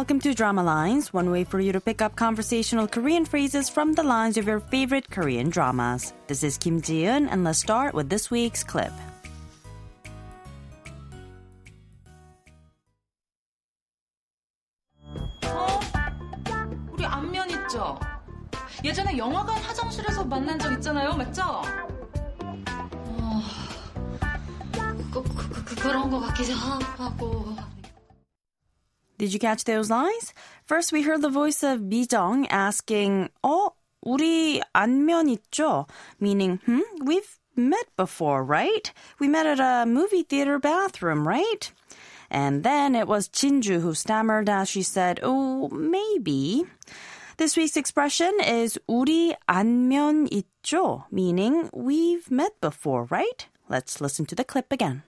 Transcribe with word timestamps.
welcome 0.00 0.18
to 0.18 0.32
Drama 0.32 0.62
Lines, 0.62 1.12
one 1.12 1.30
way 1.30 1.44
for 1.44 1.60
you 1.60 1.72
to 1.72 1.80
pick 1.80 2.00
up 2.00 2.16
conversational 2.16 2.88
Korean 2.88 3.26
phrases 3.26 3.68
from 3.68 3.92
the 3.92 4.02
lines 4.02 4.38
of 4.38 4.46
your 4.46 4.60
favorite 4.60 5.10
Korean 5.10 5.50
dramas. 5.50 6.14
This 6.26 6.42
is 6.42 6.56
Kim 6.56 6.80
Ji-eun, 6.80 7.28
and 7.30 7.44
let's 7.44 7.58
start 7.58 7.92
with 7.92 8.08
this 8.08 8.30
week's 8.30 8.64
clip. 8.64 8.90
어? 15.44 15.80
우리 16.92 17.04
안면 17.04 17.50
있죠? 17.50 18.00
예전에 18.82 19.18
영화관 19.18 19.58
화장실에서 19.58 20.24
만난 20.24 20.58
적 20.58 20.72
있잖아요, 20.72 21.12
맞죠? 21.12 21.42
어, 21.42 21.62
그, 25.12 25.22
그, 25.22 25.22
그, 25.22 25.64
그, 25.64 25.74
그런 25.74 26.08
거 26.08 26.20
같기도 26.20 26.54
하고. 26.54 27.54
Did 29.17 29.33
you 29.33 29.39
catch 29.39 29.63
those 29.63 29.89
lines? 29.89 30.33
First, 30.65 30.91
we 30.91 31.03
heard 31.03 31.21
the 31.21 31.29
voice 31.29 31.63
of 31.63 31.87
Bijong 31.87 32.47
asking, 32.49 33.29
"Oh, 33.43 33.75
우리 34.05 34.61
안면 34.75 35.29
있죠?" 35.31 35.87
meaning, 36.19 36.59
"Hmm, 36.65 36.83
we've 36.99 37.39
met 37.55 37.87
before, 37.95 38.43
right? 38.43 38.91
We 39.17 39.29
met 39.29 39.47
at 39.47 39.59
a 39.59 39.85
movie 39.85 40.23
theater 40.23 40.59
bathroom, 40.59 41.27
right?" 41.27 41.71
And 42.29 42.63
then 42.63 42.95
it 42.95 43.07
was 43.07 43.29
Jinju 43.29 43.79
who 43.79 43.93
stammered 43.93 44.49
as 44.49 44.67
she 44.67 44.83
said, 44.83 45.19
"Oh, 45.23 45.69
maybe." 45.69 46.65
This 47.37 47.55
week's 47.55 47.77
expression 47.77 48.31
is 48.43 48.77
우리 48.87 49.35
안면 49.47 50.27
있죠, 50.31 51.05
meaning 51.11 51.69
we've 51.71 52.29
met 52.29 52.59
before, 52.59 53.07
right? 53.09 53.47
Let's 53.69 54.01
listen 54.01 54.25
to 54.27 54.35
the 54.35 54.43
clip 54.43 54.71
again. 54.71 55.03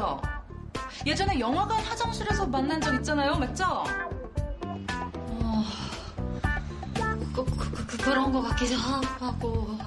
있죠? 0.00 0.20
예전에 1.04 1.38
영화관 1.38 1.78
화장실에서 1.84 2.46
만난 2.46 2.80
적 2.80 2.94
있잖아요, 2.94 3.36
맞죠? 3.36 3.84
어, 5.28 5.64
그, 7.34 7.44
그, 7.44 7.86
그, 7.86 7.96
그런 7.98 8.32
거 8.32 8.40
같기도 8.40 8.74
하고. 8.76 9.78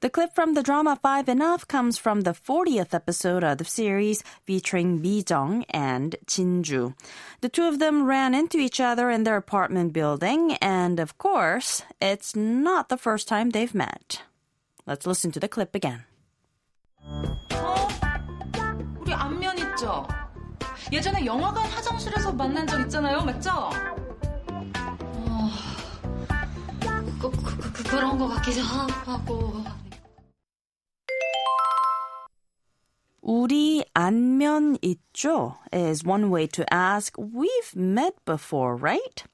The 0.00 0.10
clip 0.10 0.34
from 0.34 0.52
the 0.52 0.62
drama 0.62 0.98
Five 1.00 1.30
Enough 1.30 1.66
comes 1.66 1.96
from 1.96 2.22
the 2.22 2.34
40th 2.34 2.92
episode 2.92 3.42
of 3.42 3.56
the 3.56 3.64
series 3.64 4.22
featuring 4.44 5.00
Mi 5.00 5.24
Jung 5.26 5.64
and 5.70 6.16
Jinju. 6.26 6.92
The 7.40 7.48
two 7.48 7.66
of 7.66 7.78
them 7.78 8.04
ran 8.04 8.34
into 8.34 8.58
each 8.58 8.80
other 8.80 9.08
in 9.08 9.24
their 9.24 9.38
apartment 9.38 9.94
building, 9.94 10.58
and 10.60 11.00
of 11.00 11.16
course, 11.16 11.84
it's 12.02 12.36
not 12.36 12.90
the 12.90 12.98
first 12.98 13.28
time 13.28 13.48
they've 13.48 13.74
met. 13.74 14.20
Let's 14.88 15.06
listen 15.06 15.32
to 15.32 15.40
the 15.40 15.48
clip 15.48 15.74
again. 15.74 16.04
어? 17.00 17.88
우리 19.00 19.12
안면 19.12 19.58
있죠? 19.58 20.06
예전에 20.92 21.24
영화관 21.24 21.64
화장실에서 21.70 22.32
만난 22.32 22.66
적 22.66 22.80
있잖아요, 22.82 23.22
맞죠? 23.22 23.50
어, 23.50 23.70
그, 27.20 27.30
그, 27.30 27.72
그, 27.72 27.82
그런 27.84 28.18
거 28.18 28.28
같기도 28.28 28.60
하고. 28.62 29.64
우리 33.22 33.84
안면 33.94 34.76
있죠? 34.82 35.56
is 35.72 36.04
one 36.04 36.30
way 36.30 36.46
to 36.46 36.64
ask, 36.70 37.16
we've 37.16 37.74
met 37.74 38.14
before, 38.26 38.76
right? 38.76 39.24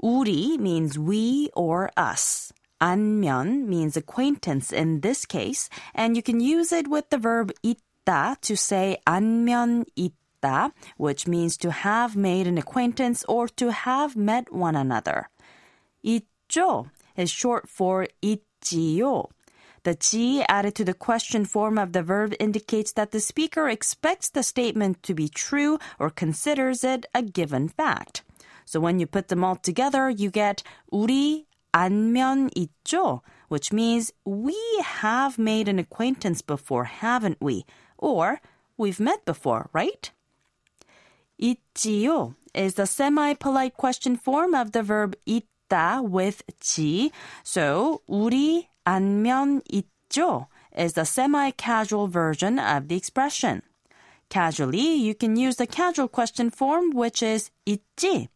우리 0.00 0.56
means 0.58 0.96
we 0.96 1.50
or 1.54 1.90
us. 1.96 2.52
안면 2.84 3.66
means 3.66 3.96
acquaintance 3.96 4.72
in 4.72 5.00
this 5.00 5.26
case, 5.26 5.68
and 5.94 6.16
you 6.16 6.22
can 6.22 6.40
use 6.40 6.72
it 6.72 6.88
with 6.88 7.10
the 7.10 7.18
verb 7.18 7.52
있다 7.62 8.40
to 8.40 8.56
say 8.56 8.96
안면 9.06 9.84
있다, 9.96 10.72
which 10.96 11.26
means 11.26 11.56
to 11.58 11.70
have 11.70 12.16
made 12.16 12.46
an 12.46 12.56
acquaintance 12.56 13.24
or 13.28 13.48
to 13.48 13.70
have 13.70 14.16
met 14.16 14.52
one 14.52 14.74
another. 14.74 15.28
있죠 16.04 16.90
is 17.16 17.30
short 17.30 17.68
for 17.68 18.08
있지요. 18.22 19.28
The 19.82 19.94
G 19.94 20.42
added 20.48 20.74
to 20.76 20.84
the 20.84 20.94
question 20.94 21.46
form 21.46 21.78
of 21.78 21.92
the 21.92 22.02
verb 22.02 22.34
indicates 22.38 22.92
that 22.92 23.12
the 23.12 23.20
speaker 23.20 23.68
expects 23.68 24.28
the 24.28 24.42
statement 24.42 25.02
to 25.04 25.14
be 25.14 25.28
true 25.28 25.78
or 25.98 26.10
considers 26.10 26.84
it 26.84 27.06
a 27.14 27.22
given 27.22 27.68
fact. 27.68 28.22
So 28.66 28.78
when 28.78 29.00
you 29.00 29.06
put 29.06 29.28
them 29.28 29.42
all 29.42 29.56
together, 29.56 30.10
you 30.10 30.30
get 30.30 30.62
우리 30.92 31.46
안면 31.74 32.50
있죠, 32.56 33.20
which 33.48 33.72
means 33.72 34.12
we 34.24 34.56
have 35.02 35.38
made 35.38 35.68
an 35.68 35.78
acquaintance 35.78 36.42
before, 36.42 36.84
haven't 36.84 37.38
we? 37.40 37.64
Or 37.98 38.40
we've 38.76 39.00
met 39.00 39.24
before, 39.24 39.68
right? 39.72 40.10
있지요 41.40 42.34
is 42.54 42.74
the 42.74 42.86
semi-polite 42.86 43.76
question 43.76 44.16
form 44.16 44.54
of 44.54 44.72
the 44.72 44.82
verb 44.82 45.16
있다 45.26 46.02
with 46.02 46.42
지. 46.60 47.10
So 47.42 48.02
우리 48.08 48.68
안면 48.84 49.62
있죠 49.72 50.46
is 50.76 50.94
the 50.94 51.04
semi-casual 51.04 52.08
version 52.08 52.58
of 52.58 52.88
the 52.88 52.96
expression. 52.96 53.62
Casually, 54.28 54.94
you 54.94 55.14
can 55.14 55.36
use 55.36 55.56
the 55.56 55.66
casual 55.66 56.08
question 56.08 56.50
form, 56.50 56.92
which 56.92 57.22
is 57.22 57.50
있지, 57.66 58.28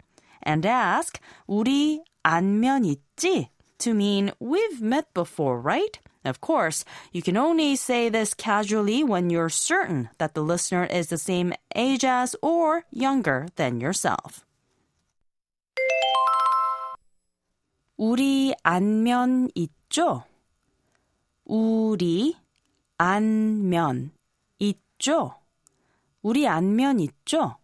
and 0.43 0.67
ask 0.67 1.21
우리 1.49 2.01
안면 2.23 2.85
있지 2.85 3.51
to 3.79 3.95
mean 3.95 4.33
we've 4.41 4.81
met 4.81 5.13
before, 5.15 5.61
right? 5.61 5.99
Of 6.25 6.41
course, 6.41 6.85
you 7.13 7.21
can 7.21 7.37
only 7.37 7.77
say 7.77 8.09
this 8.09 8.33
casually 8.33 9.05
when 9.05 9.29
you're 9.29 9.51
certain 9.51 10.09
that 10.19 10.33
the 10.33 10.43
listener 10.43 10.85
is 10.85 11.09
the 11.09 11.19
same 11.19 11.53
age 11.77 12.05
as 12.05 12.35
or 12.41 12.85
younger 12.91 13.49
than 13.57 13.81
yourself. 13.81 14.45
우리 17.99 18.55
안면 18.65 19.51
있죠? 19.55 20.25
우리 21.45 22.35
안면 22.99 24.11
있죠? 24.59 25.35
우리 26.23 26.49
안면 26.49 27.01
있죠? 27.01 27.57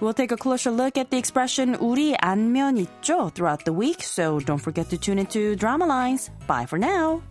We'll 0.00 0.14
take 0.14 0.32
a 0.32 0.36
closer 0.36 0.70
look 0.70 0.98
at 0.98 1.10
the 1.10 1.18
expression 1.18 1.76
우리 1.76 2.14
안면 2.16 2.76
있죠 2.78 3.32
throughout 3.34 3.64
the 3.64 3.72
week, 3.72 4.02
so 4.02 4.40
don't 4.40 4.60
forget 4.60 4.90
to 4.90 4.98
tune 4.98 5.18
into 5.18 5.54
Drama 5.54 5.86
Lines. 5.86 6.30
Bye 6.46 6.66
for 6.66 6.78
now. 6.78 7.22